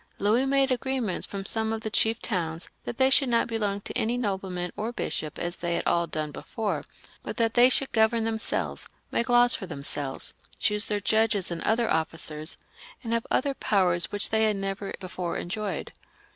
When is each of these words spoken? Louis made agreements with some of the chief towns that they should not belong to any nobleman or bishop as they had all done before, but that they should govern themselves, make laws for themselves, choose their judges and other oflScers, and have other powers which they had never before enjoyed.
Louis 0.17 0.47
made 0.47 0.71
agreements 0.71 1.31
with 1.31 1.47
some 1.47 1.71
of 1.71 1.81
the 1.81 1.91
chief 1.91 2.19
towns 2.23 2.69
that 2.85 2.97
they 2.97 3.11
should 3.11 3.29
not 3.29 3.45
belong 3.45 3.81
to 3.81 3.95
any 3.95 4.17
nobleman 4.17 4.71
or 4.75 4.91
bishop 4.91 5.37
as 5.37 5.57
they 5.57 5.75
had 5.75 5.85
all 5.85 6.07
done 6.07 6.31
before, 6.31 6.85
but 7.21 7.37
that 7.37 7.53
they 7.53 7.69
should 7.69 7.91
govern 7.91 8.23
themselves, 8.23 8.89
make 9.11 9.29
laws 9.29 9.53
for 9.53 9.67
themselves, 9.67 10.33
choose 10.57 10.85
their 10.85 10.99
judges 10.99 11.51
and 11.51 11.61
other 11.61 11.87
oflScers, 11.87 12.57
and 13.03 13.13
have 13.13 13.27
other 13.29 13.53
powers 13.53 14.11
which 14.11 14.31
they 14.31 14.45
had 14.45 14.55
never 14.55 14.91
before 14.99 15.37
enjoyed. 15.37 15.93